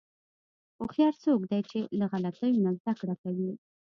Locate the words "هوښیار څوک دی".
0.77-1.61